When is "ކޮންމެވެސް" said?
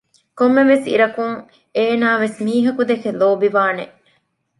0.39-0.85